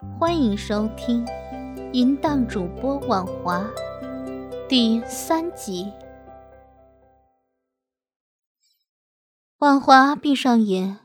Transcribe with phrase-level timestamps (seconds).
[0.00, 1.26] 欢迎收听
[1.92, 3.68] 淫荡主播婉华
[4.68, 5.92] 第三集。
[9.58, 11.00] 婉华闭上眼，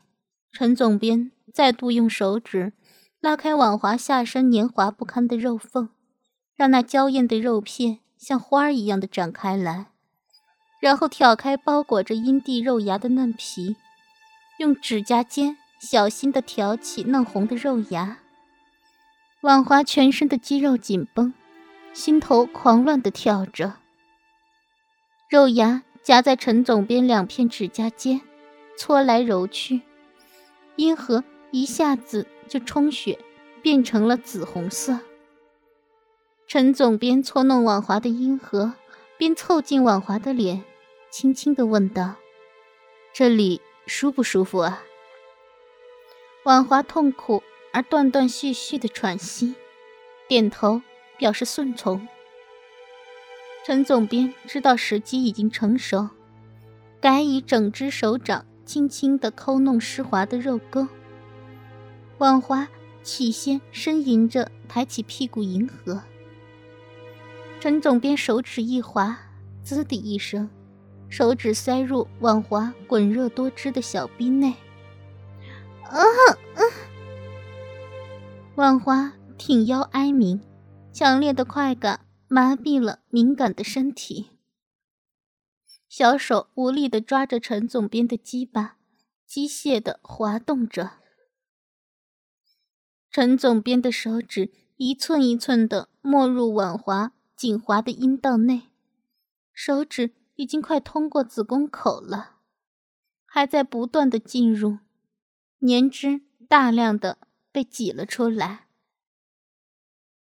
[0.52, 2.72] 陈总编再度用手指
[3.20, 5.88] 拉开婉华下身黏滑不堪的肉缝，
[6.54, 9.86] 让那娇艳的肉片像花儿一样的展开来，
[10.80, 13.74] 然后挑开包裹着阴蒂肉芽的嫩皮，
[14.58, 15.56] 用指甲尖。
[15.80, 18.16] 小心的挑起嫩红的肉芽，
[19.44, 21.34] 婉华全身的肌肉紧绷，
[21.92, 23.74] 心头狂乱地跳着。
[25.28, 28.22] 肉芽夹在陈总编两片指甲间，
[28.78, 29.82] 搓来揉去，
[30.76, 33.18] 阴核一下子就充血，
[33.60, 35.00] 变成了紫红色。
[36.46, 38.72] 陈总编搓弄婉华的阴核，
[39.18, 40.64] 边凑近婉华的脸，
[41.10, 42.14] 轻轻地问道
[43.12, 44.82] ：“这里舒不舒服啊？”
[46.46, 47.42] 婉华痛苦
[47.74, 49.56] 而断断续续的喘息，
[50.28, 50.80] 点头
[51.18, 52.06] 表示顺从。
[53.66, 56.08] 陈总编知道时机已经成熟，
[57.00, 60.86] 改以整只手掌轻轻地抠弄湿滑的肉沟。
[62.18, 62.68] 婉华
[63.02, 66.00] 起先呻吟着抬起屁股迎合，
[67.58, 69.18] 陈总编手指一滑，
[69.64, 70.48] 滋的一声，
[71.08, 74.54] 手指塞入婉华滚热多汁的小逼内。
[75.82, 76.38] 啊啊！
[78.56, 80.40] 万花挺腰哀鸣，
[80.92, 84.30] 强烈的快感麻痹了敏感的身体。
[85.88, 88.76] 小手无力的抓着陈总编的鸡巴，
[89.26, 90.92] 机械的滑动着。
[93.10, 98.70] 陈总编的手指一寸一寸的没入婉华紧滑的阴道内，
[99.52, 102.36] 手指已经快通过子宫口了，
[103.26, 104.78] 还在不断的进入。
[105.60, 107.18] 粘汁大量的
[107.54, 108.66] 被挤了出来，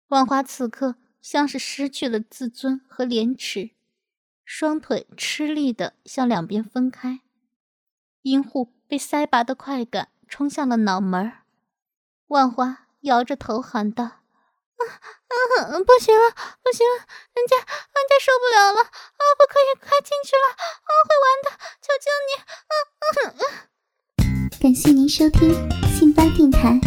[0.07, 3.71] 万花此刻像是失去了自尊和廉耻，
[4.45, 7.19] 双腿吃力的向两边分开，
[8.21, 11.43] 阴户被塞拔的快感冲向了脑门儿。
[12.27, 14.23] 万花摇着头喊道：“啊
[14.77, 16.31] 啊，不行了，
[16.63, 21.51] 不行了，人家人家受不了了，啊，不可以快进去了，啊，会玩的，
[21.81, 22.73] 求求你，啊
[23.03, 23.05] 啊
[23.43, 23.67] 啊！”
[24.55, 25.51] 感谢您收听
[25.89, 26.79] 信巴电台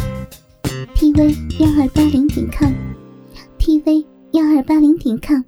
[0.94, 5.43] ，tv 幺二八零点 com，tv 幺二八零点 com。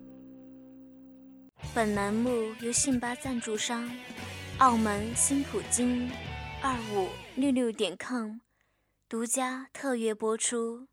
[1.74, 2.30] 本栏目
[2.60, 3.90] 由信巴赞助商
[4.58, 6.08] 澳门新普京
[6.60, 8.36] 二五六六点 com
[9.08, 10.86] 独家特约播出。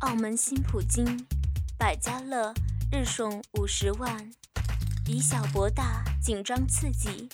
[0.00, 1.26] 澳门新普京
[1.78, 2.52] 百家乐
[2.90, 4.43] 日送五十万。
[5.06, 7.28] 以小博大，紧张刺激，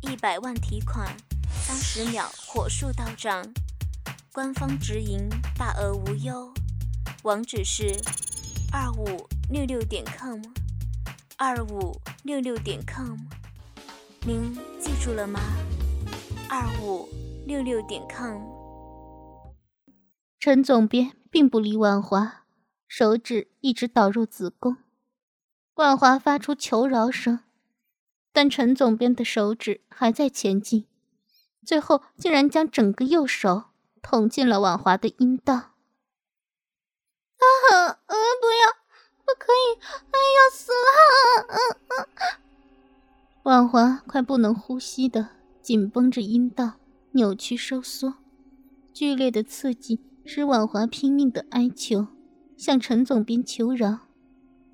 [0.00, 1.06] 一百万提款，
[1.50, 3.44] 三十秒火速到账，
[4.32, 5.28] 官方直营，
[5.58, 6.50] 大额无忧。
[7.22, 7.94] 网址是
[8.72, 10.40] 二五六六点 com，
[11.36, 13.18] 二五六六点 com，
[14.22, 15.40] 您记住了吗？
[16.48, 17.06] 二五
[17.46, 18.40] 六六点 com。
[20.40, 22.44] 陈总编并不理婉华，
[22.88, 24.78] 手指一直导入子宫。
[25.74, 27.40] 万华发出求饶声，
[28.32, 30.86] 但陈总编的手指还在前进，
[31.66, 33.64] 最后竟然将整个右手
[34.00, 35.54] 捅进了婉华的阴道。
[35.54, 35.68] 啊！
[38.06, 38.72] 呃，不要，
[39.24, 39.80] 不可以！
[40.12, 41.46] 哎，要死了！
[41.48, 41.58] 嗯
[41.88, 42.06] 嗯。
[43.42, 45.30] 婉华快不能呼吸的
[45.60, 46.74] 紧绷着阴道，
[47.10, 48.14] 扭曲收缩，
[48.92, 52.06] 剧烈的刺激使婉华拼命的哀求，
[52.56, 53.98] 向陈总编求饶，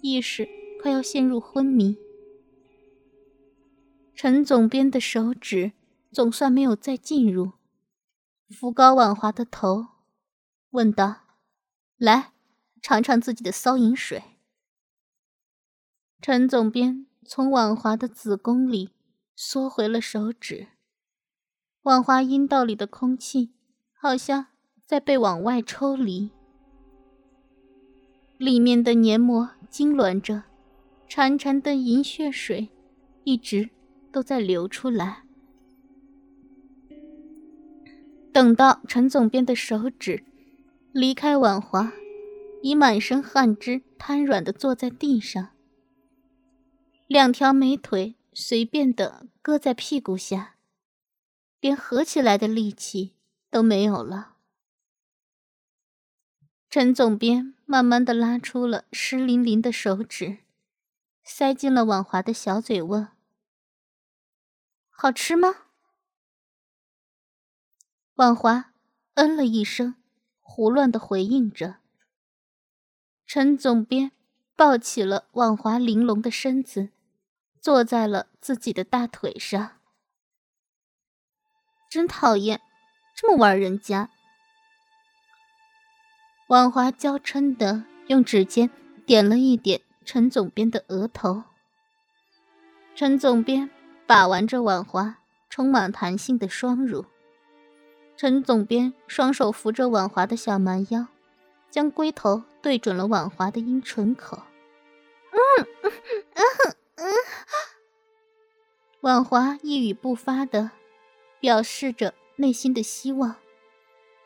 [0.03, 0.60] 意识。
[0.81, 1.99] 快要陷入昏迷，
[4.15, 5.73] 陈总编的手指
[6.11, 7.53] 总算没有再进入，
[8.49, 9.89] 扶高婉华的头，
[10.71, 11.17] 问道
[11.99, 12.33] ：“来，
[12.81, 14.23] 尝尝自己的骚淫水。”
[16.23, 18.89] 陈总编从婉华的子宫里
[19.37, 20.69] 缩回了手指，
[21.83, 23.53] 婉华阴道里的空气
[23.93, 24.47] 好像
[24.87, 26.31] 在被往外抽离，
[28.39, 30.45] 里面的黏膜痉挛着。
[31.11, 32.69] 潺潺的银血水
[33.25, 33.71] 一直
[34.13, 35.25] 都在流出来。
[38.33, 40.23] 等到陈总编的手指
[40.93, 41.93] 离开婉华，
[42.63, 45.49] 已满身汗汁，瘫软的坐在地上，
[47.09, 50.55] 两条美腿随便的搁在屁股下，
[51.61, 53.15] 连合起来的力气
[53.51, 54.37] 都没有了。
[56.71, 60.39] 陈总编慢慢的拉出了湿淋淋的手指。
[61.23, 63.09] 塞进了婉华的小嘴，问
[64.91, 65.67] ：“好吃吗？”
[68.17, 68.73] 婉华
[69.15, 69.95] 嗯了一声，
[70.41, 71.77] 胡乱的回应着。
[73.27, 74.13] 陈总编
[74.57, 76.91] 抱起了婉华玲珑的身子，
[77.61, 79.81] 坐在了自己的大腿上。
[81.89, 82.61] 真讨厌，
[83.15, 84.11] 这么玩人家。
[86.49, 88.69] 婉华娇嗔的用指尖
[89.07, 91.45] 点了一点陈总编的额头。
[92.95, 93.71] 陈总编
[94.07, 95.19] 把玩着婉华
[95.49, 97.05] 充满弹性的双乳。
[98.17, 101.07] 陈总编双手扶着婉华的小蛮腰，
[101.71, 104.43] 将龟头对准了婉华的阴唇口。
[105.31, 105.67] 嗯
[106.35, 107.13] 嗯嗯，
[109.01, 110.73] 婉华一语不发的
[111.39, 113.37] 表示着内心的希望。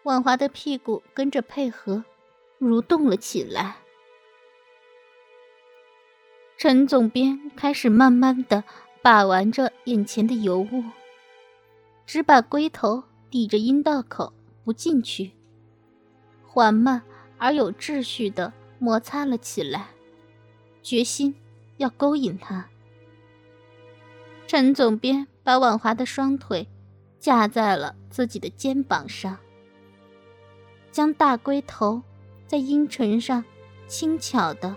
[0.05, 2.05] 婉华的屁股跟着配合。
[2.61, 3.77] 蠕动了起来。
[6.67, 8.65] 陈总编开始慢慢的
[9.03, 10.83] 把玩着眼前的尤物，
[12.07, 14.33] 只把龟头抵着阴道口
[14.65, 15.33] 不进去，
[16.43, 17.03] 缓慢
[17.37, 19.89] 而有秩序的摩擦了起来，
[20.83, 21.35] 决心
[21.77, 22.71] 要勾引他。
[24.47, 26.67] 陈总编把婉华的双腿
[27.21, 29.37] 架在了自己的肩膀上，
[30.91, 32.03] 将大龟头。
[32.47, 33.45] 在阴唇上
[33.87, 34.75] 轻巧的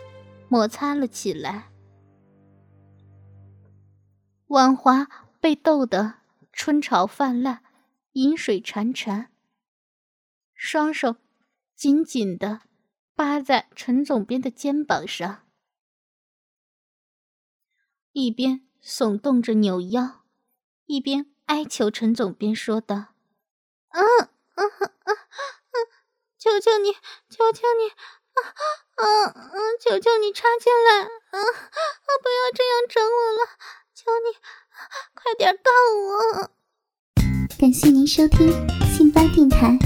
[0.49, 1.69] 摩擦了起来，
[4.47, 5.07] 婉华
[5.41, 6.15] 被逗得
[6.53, 7.63] 春潮泛滥，
[8.13, 9.27] 饮水潺潺，
[10.53, 11.17] 双手
[11.75, 12.61] 紧紧的
[13.13, 15.45] 扒在陈总编的肩膀上，
[18.13, 20.23] 一边耸动着扭腰，
[20.85, 22.95] 一边哀求陈总编说道
[23.91, 24.63] ：“啊啊
[25.03, 25.11] 啊！”
[26.39, 26.93] 求求你，
[27.29, 28.39] 求求你，啊
[28.95, 29.59] 啊啊！
[29.81, 32.07] 求求你插进来，啊啊！
[32.23, 33.39] 不要这样整我了，
[34.23, 34.37] 你，
[35.13, 35.69] 快点告
[36.41, 36.51] 我！
[37.59, 38.47] 感谢您收听
[38.85, 39.77] 信巴电台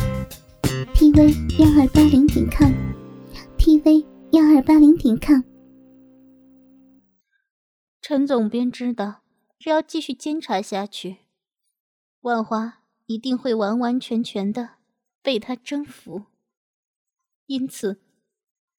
[0.94, 5.42] ，tv 幺二八零点 com，tv 幺二八零点 com。
[8.02, 9.24] 陈总编知道，
[9.58, 11.18] 只要继续监察下去，
[12.22, 14.76] 万华一定会完完全全的
[15.22, 16.26] 被他征服。
[17.48, 18.02] 因此，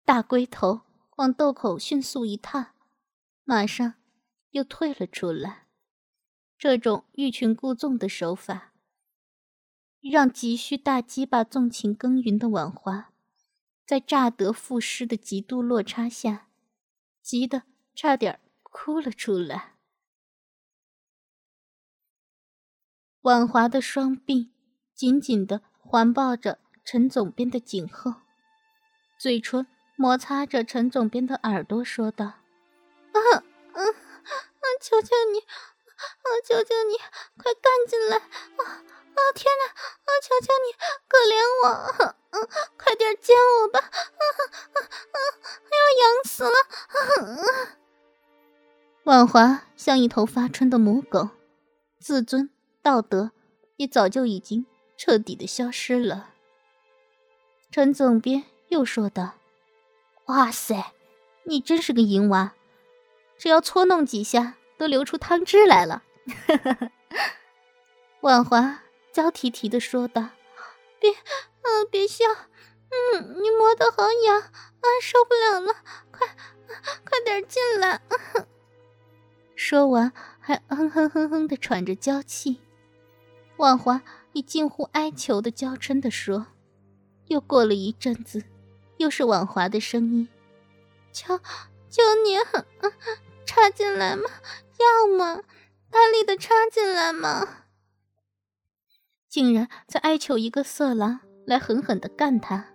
[0.04, 0.82] 大龟头
[1.16, 2.74] 往豆口迅速一踏，
[3.44, 3.94] 马上
[4.52, 5.66] 又退了出来。
[6.56, 8.72] 这种欲擒故纵的手法，
[10.00, 13.12] 让急需大鸡巴纵情耕耘的婉华，
[13.84, 16.48] 在乍得赋诗的极度落差下，
[17.20, 17.64] 急得
[17.94, 19.74] 差点哭了出来。
[23.22, 24.52] 婉华的双臂
[24.94, 28.14] 紧紧地环抱着陈总编的颈后。
[29.18, 29.66] 嘴唇
[29.96, 32.26] 摩擦着陈总编的耳朵，说道
[33.14, 33.44] ：“啊啊
[33.74, 33.80] 啊！
[34.80, 36.96] 求求你，啊求求你，
[37.36, 38.16] 快干进来！
[38.16, 39.20] 啊啊！
[39.34, 39.66] 天哪！
[39.66, 40.72] 啊求求你，
[41.08, 41.68] 可怜我！
[41.68, 42.48] 啊
[42.78, 43.78] 快点奸我吧！
[43.78, 44.78] 啊啊
[45.12, 45.18] 啊！
[45.72, 46.52] 要痒死了！”
[46.88, 47.78] 啊
[49.04, 51.30] 婉华像一头发春的母狗，
[52.00, 52.50] 自尊、
[52.82, 53.32] 道德
[53.76, 54.66] 也早就已经
[54.96, 56.30] 彻底的消失了。
[57.70, 58.44] 陈总编。
[58.68, 59.34] 又说道
[60.28, 60.94] ：“哇塞，
[61.42, 62.54] 你真是个淫娃，
[63.36, 66.02] 只要搓弄几下，都流出汤汁来了。
[68.22, 68.82] ”婉华
[69.12, 70.30] 娇啼啼的说道
[70.98, 71.08] ：“别，
[71.62, 72.24] 嗯，别笑，
[72.90, 75.72] 嗯，你摸的好痒，啊，受不了了，
[76.10, 76.26] 快，
[77.04, 78.00] 快点进来。”
[79.54, 82.60] 说完，还哼哼哼哼的喘着娇气。
[83.58, 86.48] 婉华以近乎哀求的娇嗔的说
[87.28, 88.42] ：“又过了一阵子。”
[88.98, 90.28] 又是婉华的声音
[91.12, 91.38] ：“求
[91.88, 92.36] 求你，
[93.44, 94.22] 插进来嘛，
[94.82, 95.42] 要么
[95.90, 97.64] 大力的插进来嘛。”
[99.28, 102.66] 竟然在哀求一个色狼来狠狠的干他。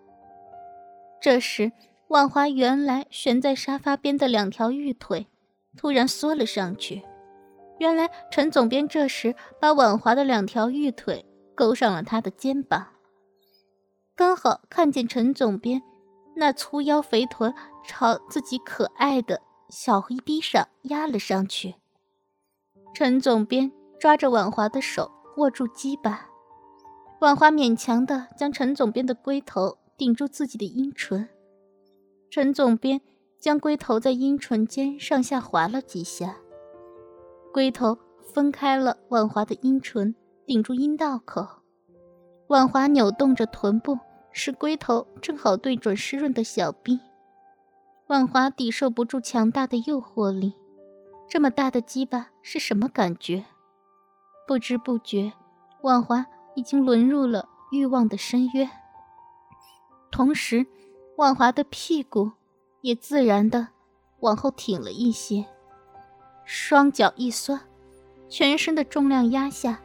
[1.22, 1.72] 这时，
[2.08, 5.28] 婉华原来悬在沙发边的两条玉腿
[5.76, 7.04] 突然缩了上去。
[7.80, 11.24] 原来陈总编这时把婉华的两条玉腿
[11.54, 12.88] 勾上了他的肩膀，
[14.16, 15.82] 刚好看见陈总编。
[16.36, 21.76] 那粗腰肥臀朝自己可爱的小黑逼上压了上去。
[22.94, 26.28] 陈总编抓着婉华的手握住鸡巴，
[27.20, 31.30] 婉华勉强的将陈总编的龟头顶住自己的阴唇。
[32.30, 33.02] 陈总编
[33.40, 36.38] 将龟头在阴唇间上下划了几下，
[37.54, 37.98] 龟头
[38.34, 40.16] 分开了婉华的阴唇，
[40.46, 41.46] 顶住阴道口。
[42.48, 43.98] 婉华扭动着臀部。
[44.34, 47.00] 使龟头正好对准湿润的小臂，
[48.06, 50.54] 婉华抵受不住强大的诱惑力。
[51.28, 53.44] 这么大的鸡巴是什么感觉？
[54.48, 55.34] 不知不觉，
[55.82, 56.26] 婉华
[56.56, 58.72] 已经沦入了欲望的深渊。
[60.10, 60.66] 同时，
[61.18, 62.32] 万华的屁股
[62.80, 63.68] 也自然的
[64.22, 65.46] 往后挺了一些，
[66.46, 67.60] 双脚一酸，
[68.30, 69.82] 全身的重量压下，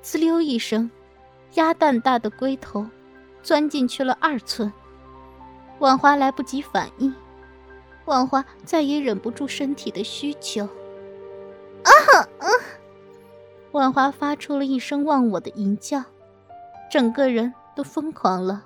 [0.00, 0.90] 滋溜一声，
[1.56, 2.86] 鸭蛋大的龟头
[3.42, 4.72] 钻进去了二寸。
[5.78, 7.14] 万华来不及反应，
[8.06, 10.66] 万华再也忍不住身体的需求。
[11.84, 11.90] 啊
[12.38, 12.46] 啊！
[13.72, 16.04] 婉华发出了一声忘我的吟叫，
[16.90, 18.64] 整个人都疯狂了。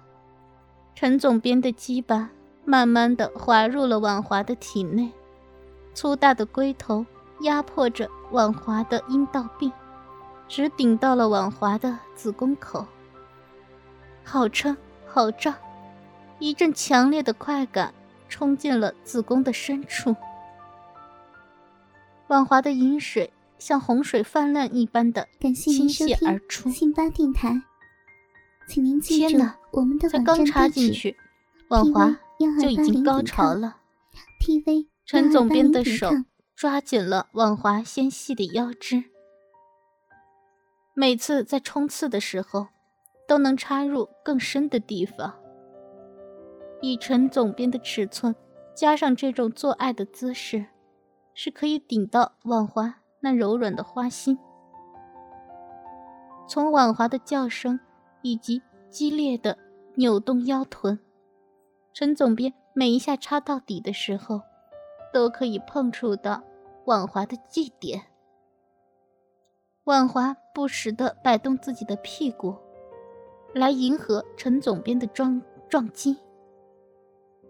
[0.95, 2.31] 陈总编的鸡巴
[2.65, 5.13] 慢慢的滑入了婉华的体内，
[5.95, 7.05] 粗大的龟头
[7.41, 9.71] 压迫着婉华的阴道壁，
[10.49, 12.87] 直顶到了婉华的子宫口。
[14.25, 15.55] 好撑，好胀，
[16.39, 17.95] 一阵强烈的快感
[18.29, 20.17] 冲进了子宫的深处。
[22.29, 26.69] 婉华的饮水像洪水泛滥一般的倾泻而出。
[26.71, 27.63] 信八电台，
[28.69, 29.39] 请您记住
[29.73, 31.17] 我们的才刚插进去，
[31.69, 32.19] 婉华
[32.61, 33.77] 就已经高潮了。
[34.41, 36.11] TV 陈总编的手
[36.55, 39.05] 抓紧了婉华纤细的腰肢，
[40.95, 42.67] 每次在冲刺的时候，
[43.29, 45.35] 都能插入更深的地方。
[46.83, 48.35] 以陈总编的尺寸，
[48.75, 50.67] 加上这种做爱的姿势。
[51.39, 54.39] 是可以顶到婉华那柔软的花心。
[56.49, 57.79] 从婉华的叫声
[58.23, 59.59] 以及激烈的
[59.97, 60.99] 扭动腰臀，
[61.93, 64.41] 陈总编每一下插到底的时候，
[65.13, 66.43] 都可以碰触到
[66.87, 68.07] 婉华的祭点。
[69.85, 72.57] 婉华不时的摆动自己的屁股，
[73.53, 76.17] 来迎合陈总编的撞撞击。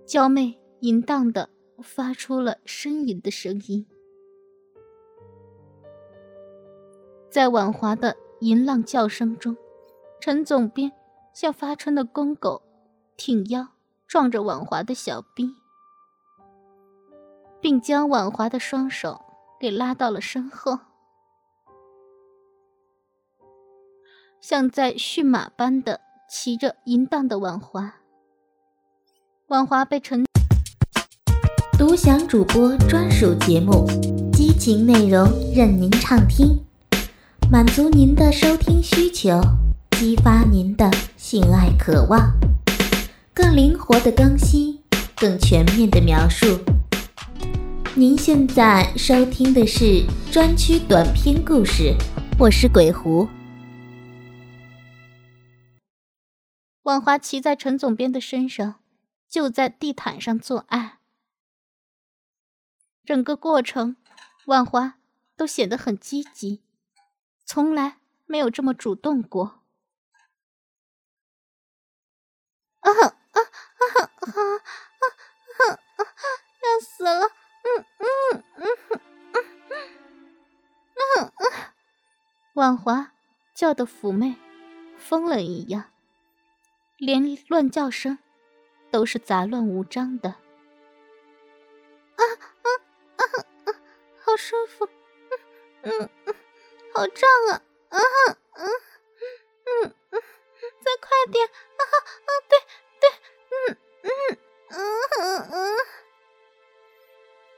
[0.05, 1.49] 娇媚淫荡的。
[1.83, 3.87] 发出了呻吟的声音，
[7.30, 9.56] 在婉华的淫浪叫声中，
[10.21, 10.90] 陈总编
[11.33, 12.62] 像发春的公狗，
[13.16, 13.68] 挺腰
[14.06, 15.54] 撞着婉华的小臂，
[17.61, 19.21] 并将婉华的双手
[19.61, 20.78] 给拉到了身后，
[24.40, 27.97] 像在驯马般的骑着淫荡的婉华。
[29.49, 30.25] 婉华被陈。
[31.88, 33.87] 独享主播专属节目，
[34.33, 35.25] 激情内容
[35.55, 36.61] 任您畅听，
[37.49, 39.40] 满足您的收听需求，
[39.93, 42.28] 激发您的性爱渴望，
[43.33, 44.76] 更灵活的更新，
[45.14, 46.59] 更全面的描述。
[47.95, 50.02] 您现在收听的是
[50.33, 51.95] 专区短篇故事，
[52.37, 53.28] 我是鬼狐。
[56.83, 58.75] 婉华骑在陈总编的身上，
[59.31, 60.95] 就在地毯上做爱。
[63.07, 63.95] 整个过程，
[64.47, 64.99] 万华
[65.37, 66.61] 都显得很积极，
[67.45, 69.63] 从来没有这么主动过。
[72.81, 74.43] 啊啊啊啊啊
[75.57, 76.03] 啊啊！
[76.63, 77.21] 要死了！
[77.23, 78.07] 嗯嗯
[78.57, 78.67] 嗯
[79.33, 79.43] 嗯
[80.97, 81.73] 嗯嗯！
[82.55, 83.13] 万华
[83.55, 84.35] 叫的妩媚，
[84.99, 85.93] 疯了一样，
[86.97, 88.19] 连乱叫声
[88.91, 90.37] 都是杂乱无章的。
[94.47, 94.88] 舒服，
[95.83, 96.35] 嗯嗯嗯，
[96.95, 97.99] 好胀啊，啊
[98.55, 98.71] 嗯
[99.65, 100.23] 嗯嗯，
[100.85, 102.57] 再快点，啊哈啊对
[103.00, 103.11] 对，
[103.67, 104.38] 嗯嗯
[104.69, 104.79] 嗯
[105.19, 105.76] 嗯嗯，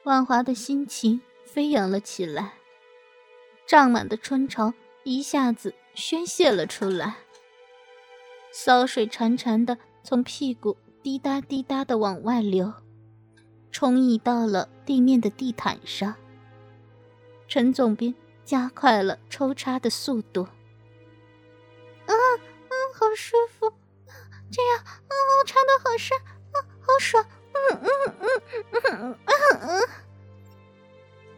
[0.05, 2.55] 万华的心情飞扬了起来，
[3.67, 7.17] 胀满的春潮一下子宣泄了出来，
[8.51, 12.73] 骚水潺潺的从屁股滴答滴答的往外流，
[13.71, 16.17] 冲溢到了地面的地毯上。
[17.49, 18.15] 陈总兵
[18.45, 20.43] 加快了抽插的速度。
[20.43, 23.73] 啊，嗯，好舒服，
[24.51, 25.13] 这样，啊，
[25.47, 29.89] 插的好深，啊，好爽，嗯嗯嗯嗯嗯嗯。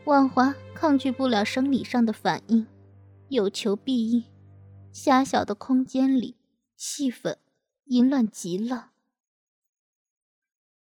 [0.05, 2.67] 万华抗拒不了生理上的反应，
[3.29, 4.25] 有求必应，
[4.93, 6.37] 狭小的空间里，
[6.77, 7.37] 气氛
[7.85, 8.91] 淫乱极了。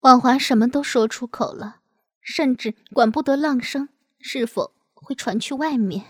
[0.02, 1.82] 婉华什么都说出口了，
[2.22, 4.74] 甚至管不得浪声是否。
[5.01, 6.03] 会传去外面。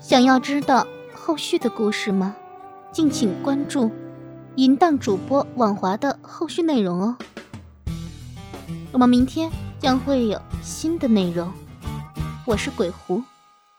[0.00, 2.36] 想要知道后续的故事吗？
[2.92, 3.90] 敬请关注
[4.54, 7.16] 淫荡主播婉华的后续内容哦。
[8.92, 11.52] 我们明天将会有新的内容。
[12.46, 13.22] 我是鬼狐，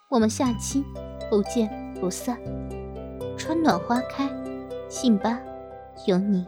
[0.10, 0.84] 我们下期
[1.30, 2.38] 不见不散。
[3.38, 4.30] 春暖花开，
[4.90, 5.40] 信吧，
[6.06, 6.46] 有你。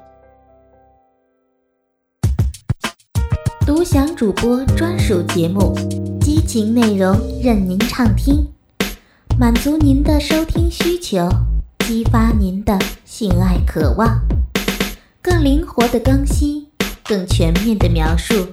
[3.70, 5.76] 独享主播专属节目，
[6.20, 8.44] 激情内容任您畅听，
[9.40, 11.30] 满足您的收听需求，
[11.86, 14.20] 激发您的性爱渴望，
[15.22, 16.66] 更灵活的更新，
[17.06, 18.48] 更全面的描述。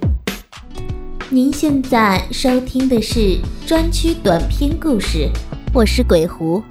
[1.30, 5.30] 您现在收听的是专区短篇故事，
[5.72, 6.62] 我是鬼狐。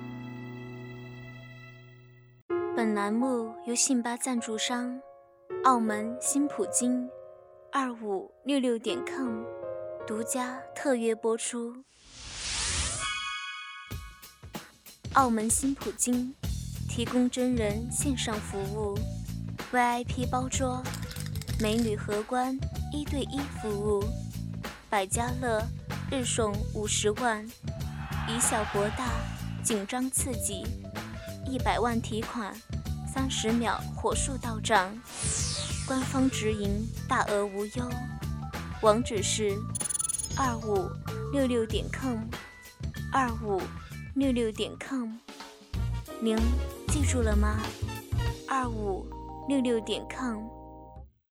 [2.75, 4.99] 本栏目由信吧赞助商
[5.63, 7.09] 澳门新普京
[7.77, 9.43] 二五六六点 com
[10.07, 11.75] 独家特约播出。
[15.11, 16.33] 澳门新普京
[16.87, 18.97] 提供真人线上服务
[19.73, 20.81] ，VIP 包桌，
[21.59, 22.57] 美女荷官
[22.93, 24.01] 一对一服务，
[24.89, 25.61] 百家乐
[26.09, 27.45] 日送五十万，
[28.29, 29.09] 以小博大，
[29.61, 30.65] 紧张刺激，
[31.45, 32.55] 一百万提款，
[33.13, 34.97] 三十秒火速到账，
[35.87, 37.89] 官方直营，大额无忧，
[38.81, 39.51] 网址是
[40.37, 40.89] 二五
[41.31, 42.19] 六六点 com，
[43.11, 43.61] 二五。
[44.15, 45.09] 六六点 com，
[46.21, 46.37] 您
[46.87, 47.59] 记住了吗？
[48.47, 49.05] 二五
[49.49, 50.64] 六六点 com。